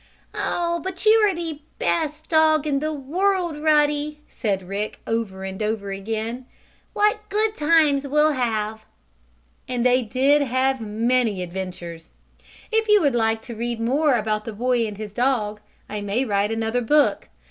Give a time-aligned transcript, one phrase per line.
[0.33, 5.61] "Oh, but you are the best dog in the world, Ruddy!" said Rick, over and
[5.61, 6.47] over again.
[6.93, 8.83] "What good times we'll have!"
[9.67, 12.13] And they did have many adventures.
[12.71, 16.25] If you would like to read more about the boy and his dog I may
[16.25, 17.29] write another book.